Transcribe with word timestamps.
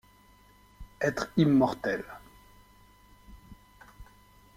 Être 0.99 1.29
immortel. 1.37 2.03